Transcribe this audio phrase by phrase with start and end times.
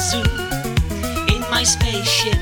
[0.00, 0.22] zoo.
[1.28, 2.38] In my spaceship,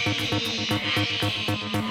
[0.00, 1.87] ハハハハ!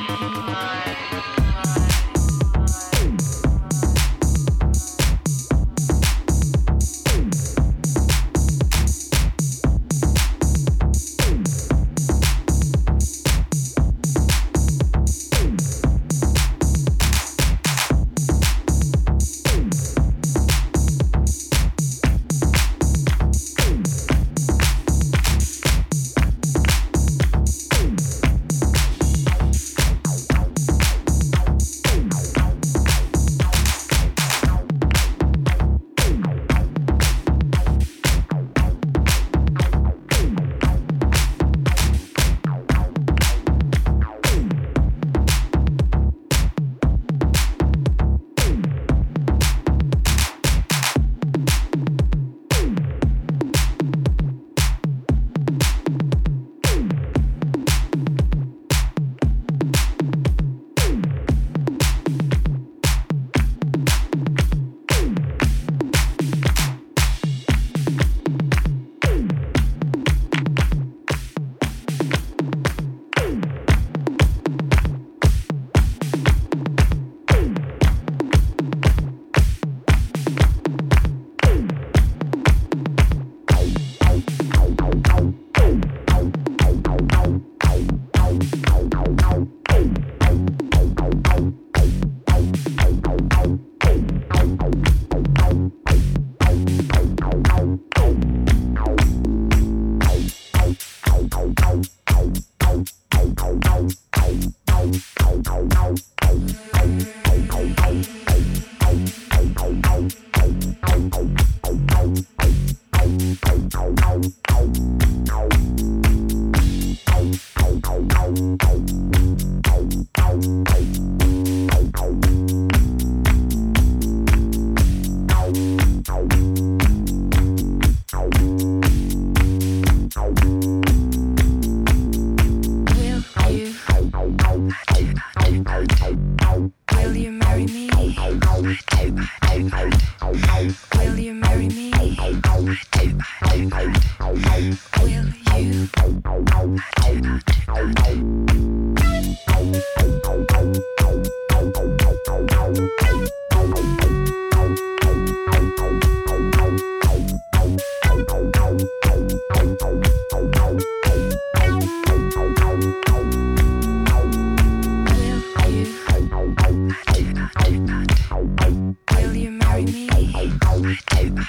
[167.55, 169.51] Will you?
[169.51, 170.09] marry me?
[170.11, 170.95] I do.
[171.09, 171.43] I do.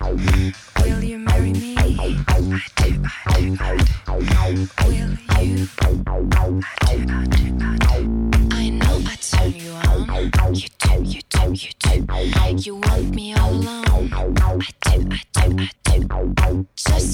[0.00, 0.52] I do.
[0.82, 1.76] Will you marry me?
[1.76, 2.58] I do.
[2.76, 3.66] I do.
[4.06, 4.68] I do.
[4.86, 5.68] Will you?
[5.80, 6.60] I do.
[6.82, 7.61] I do.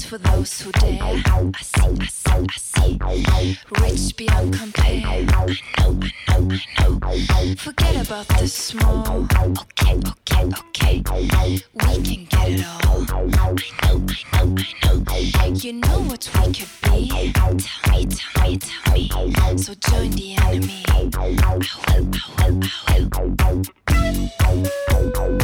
[0.09, 0.97] for those who dare.
[1.03, 2.07] I see, I
[2.47, 3.59] see, I see.
[3.79, 5.03] Rich beyond compare.
[5.05, 5.45] I know,
[5.77, 5.89] I
[6.39, 6.49] know,
[7.03, 7.53] I know.
[7.55, 9.07] Forget about the small.
[9.07, 11.03] Okay, okay, okay.
[11.75, 13.05] We can get it all.
[13.07, 14.45] I know, I know, I
[14.85, 15.05] know.
[15.53, 17.07] You know what we could be.
[17.33, 17.61] Tell me,
[18.07, 19.57] tell me, tell me.
[19.59, 20.83] So join the enemy.
[20.87, 21.59] I will, I
[21.99, 22.49] will, I
[25.13, 25.38] will.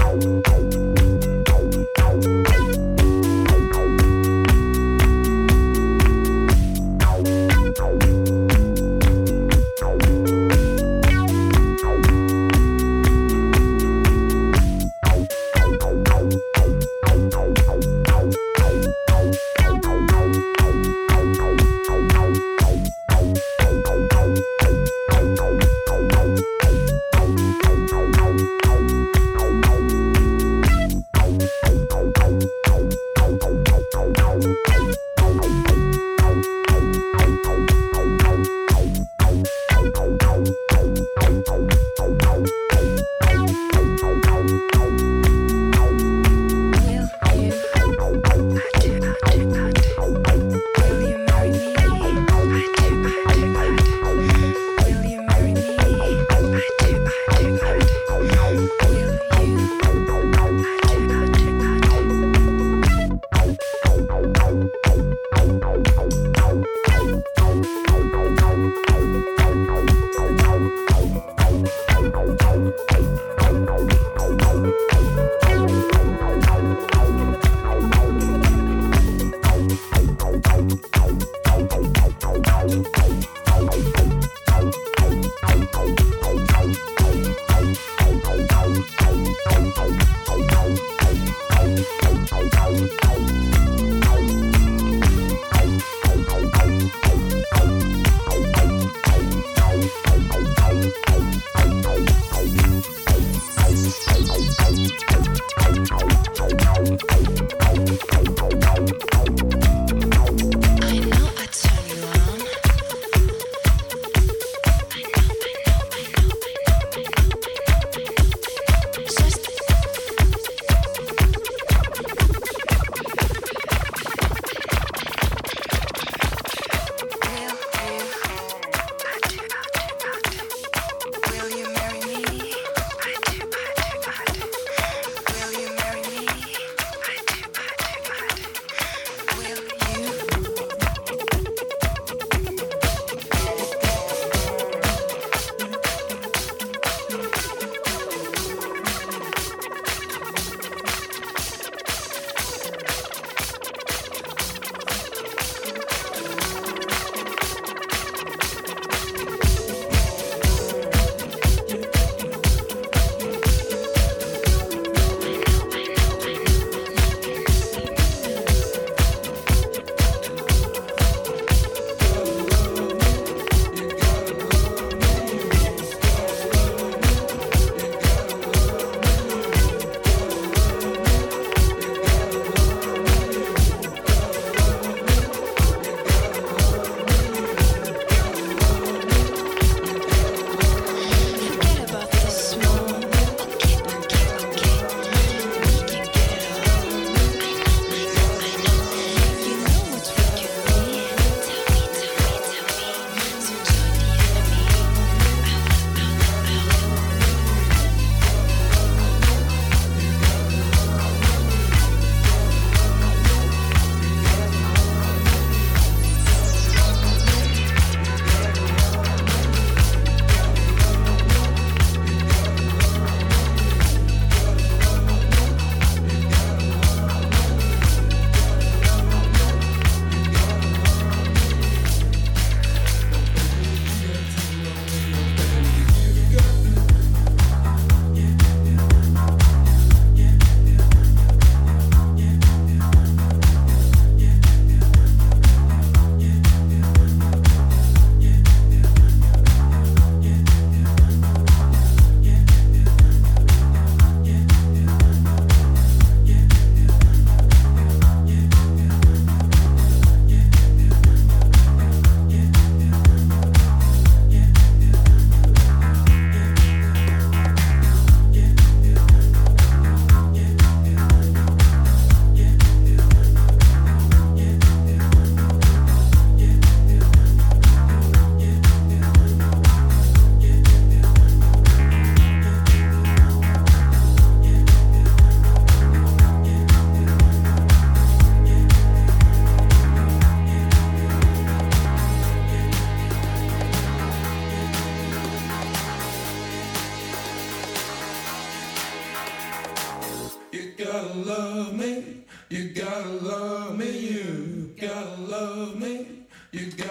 [306.55, 306.84] You got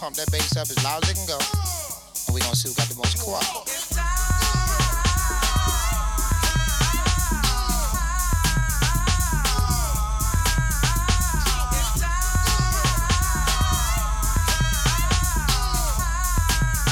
[0.00, 1.36] pump that bass up as loud as it can go.
[2.26, 3.44] And we gonna see who got the most quad.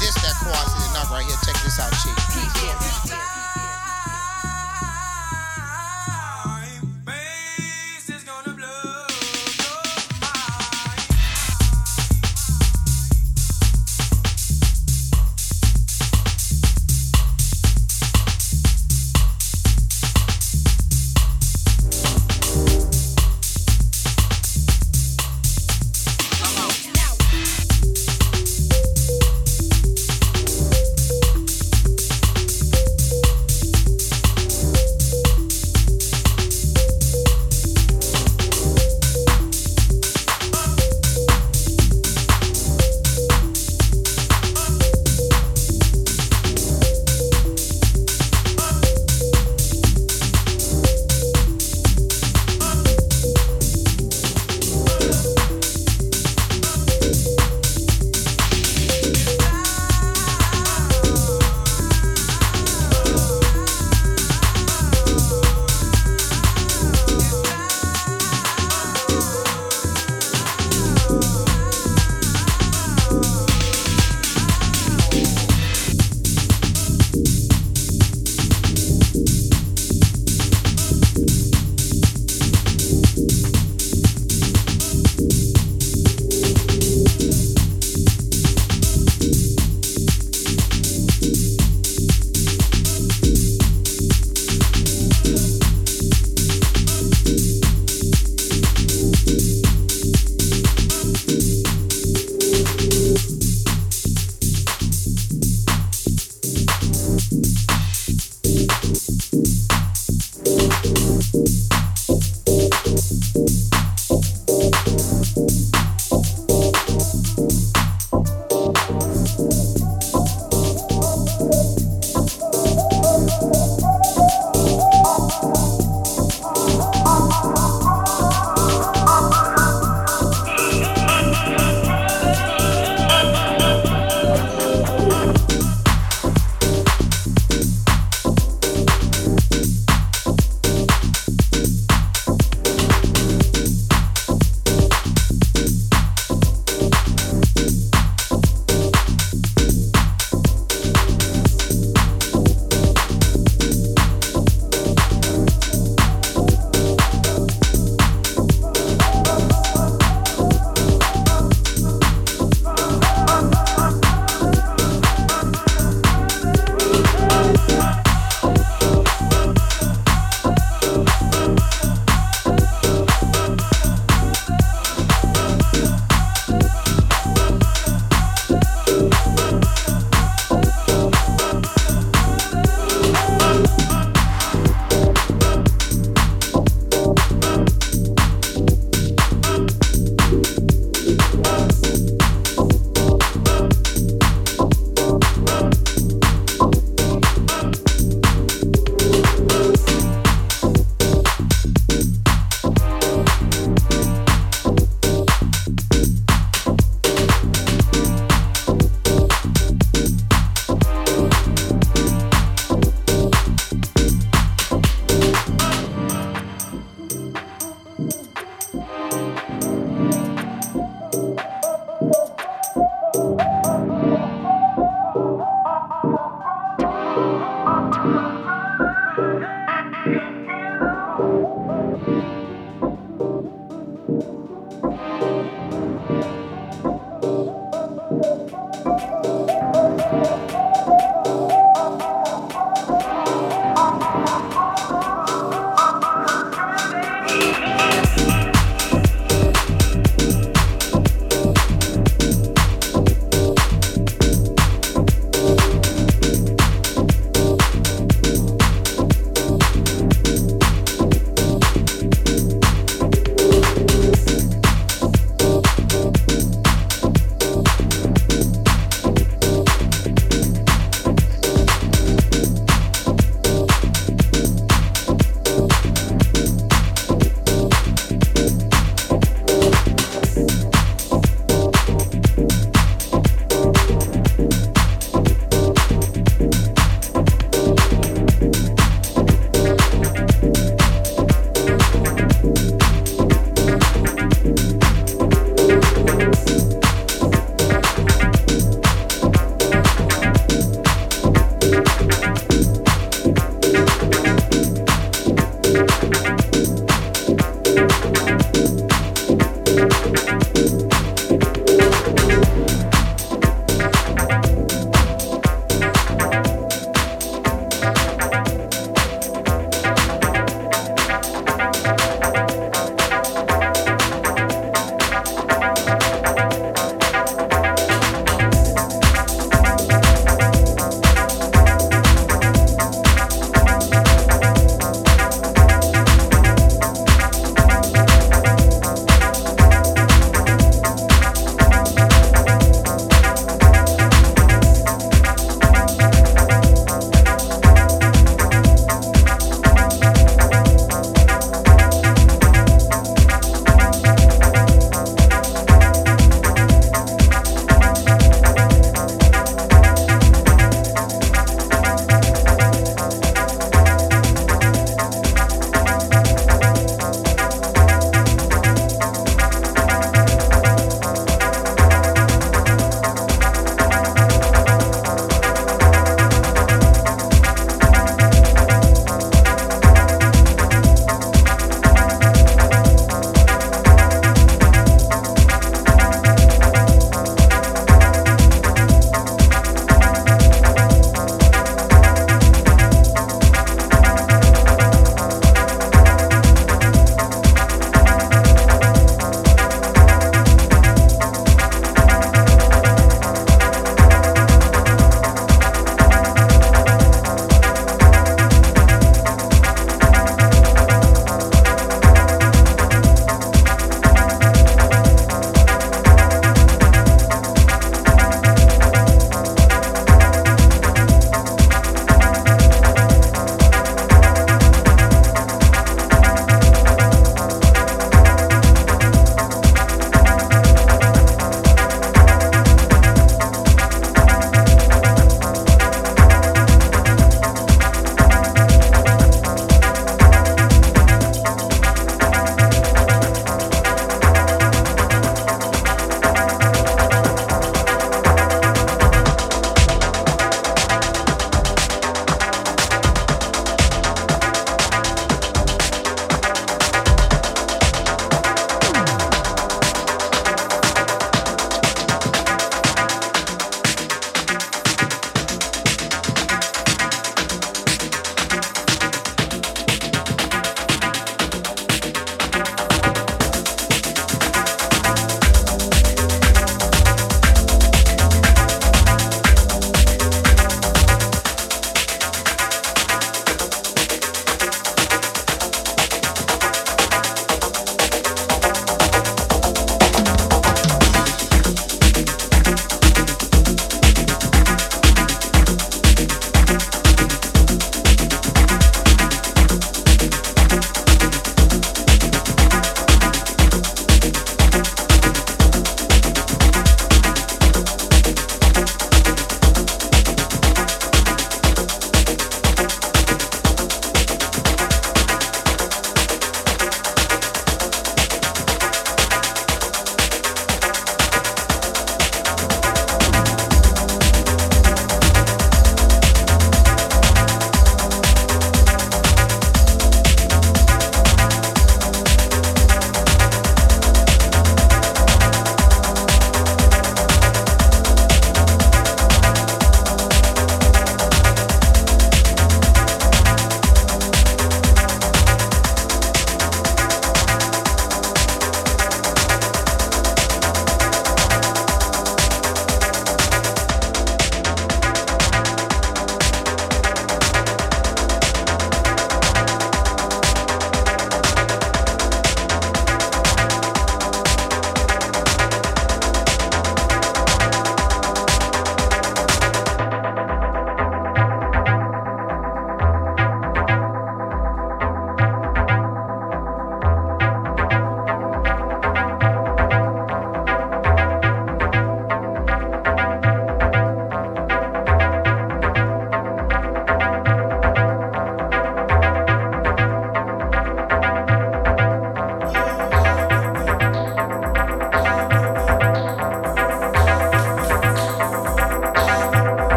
[0.00, 1.36] This that quad the knock right here.
[1.44, 1.92] Check this out,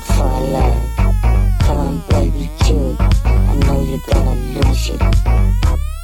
[0.00, 0.96] chick.
[1.60, 3.00] Come on, baby, do it.
[3.24, 5.95] I know you gotta lose it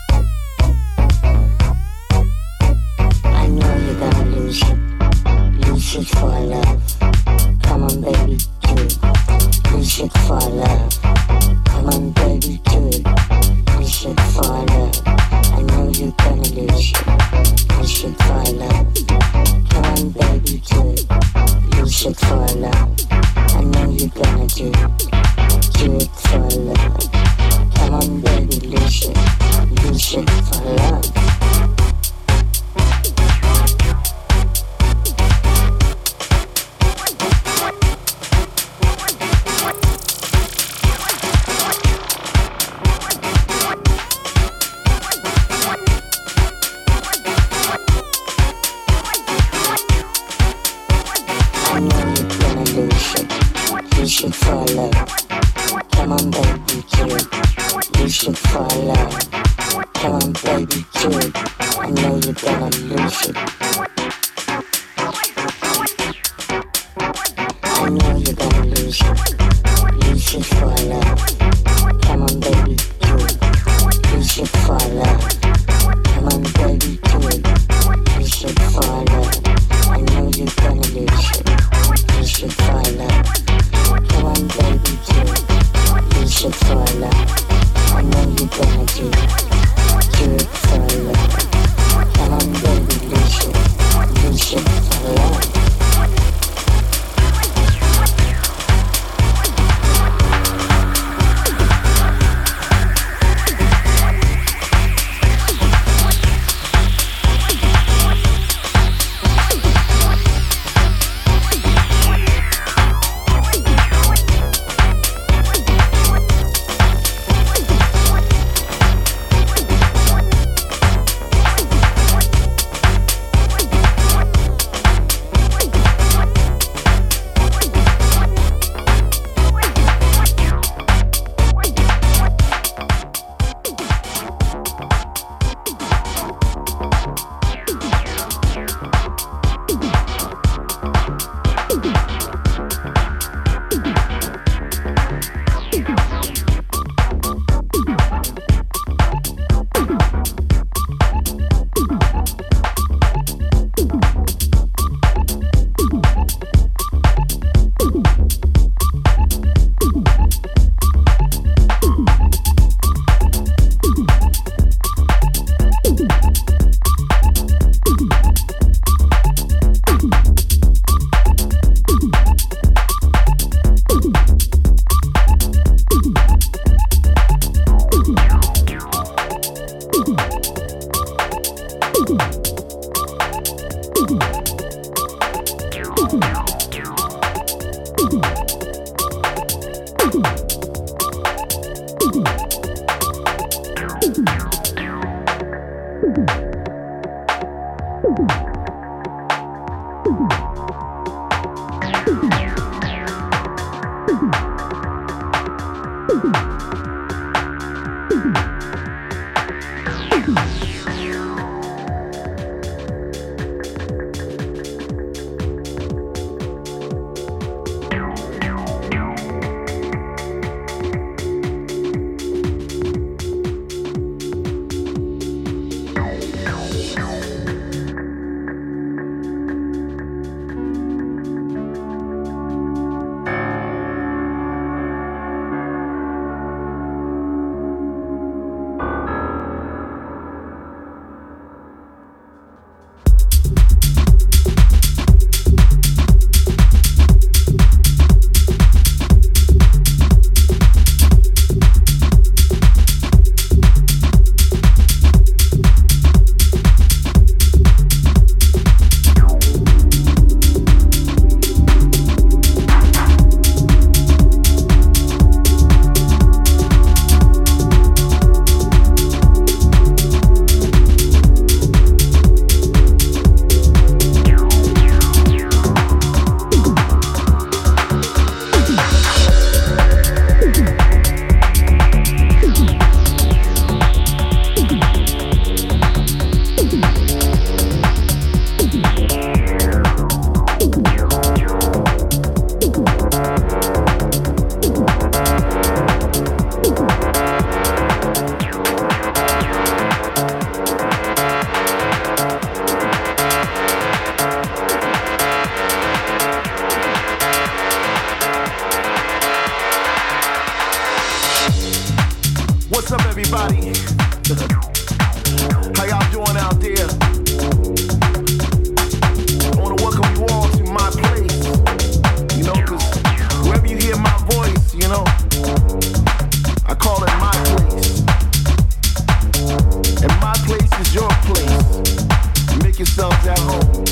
[333.02, 333.84] yourselves at home.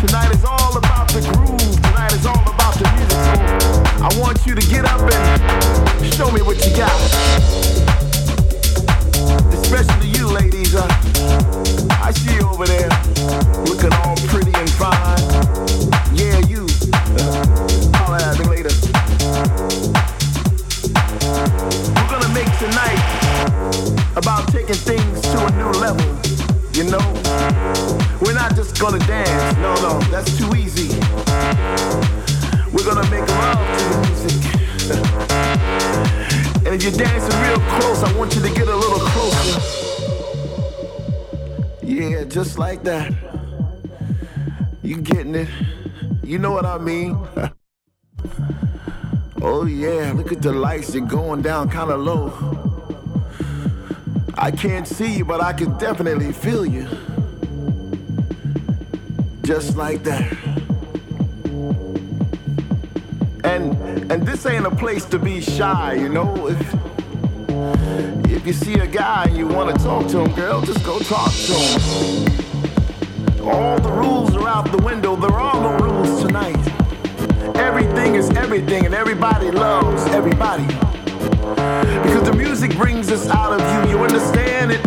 [0.00, 1.82] Tonight is all about the groove.
[1.82, 3.20] Tonight is all about the music.
[3.28, 6.92] So I want you to get up and show me what you got.
[9.52, 10.74] Especially you, ladies.
[10.74, 10.88] Uh,
[12.02, 12.88] I see you over there
[13.68, 15.20] looking all pretty and fine.
[16.16, 16.66] Yeah, you.
[17.20, 17.44] Uh,
[17.98, 18.72] holler at me later.
[21.96, 23.02] We're gonna make tonight
[24.16, 25.01] about taking things
[36.82, 39.60] you're dancing real close, I want you to get a little closer.
[41.82, 43.12] Yeah, just like that.
[44.82, 45.48] You getting it?
[46.24, 47.16] You know what I mean?
[49.44, 50.94] Oh yeah, look at the lights.
[50.94, 52.61] It's going down kind of low.
[54.34, 56.88] I can't see you, but I can definitely feel you.
[59.42, 60.36] Just like that.
[63.44, 63.76] And
[64.10, 66.48] and this ain't a place to be shy, you know.
[66.48, 66.74] If
[68.30, 70.98] if you see a guy and you want to talk to him, girl, just go
[71.00, 72.42] talk to him.
[73.46, 75.16] All the rules are out the window.
[75.16, 76.56] There are no rules tonight.
[77.56, 80.91] Everything is everything, and everybody loves everybody.
[82.12, 83.92] Because the music brings us out of you.
[83.96, 84.80] You understand it?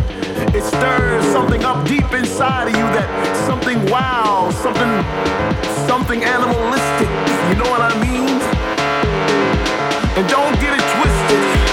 [0.53, 4.91] It stirs something up deep inside of you that something wow, something
[5.87, 7.09] something animalistic.
[7.49, 8.37] You know what I mean?
[10.15, 11.64] And don't get it twisted.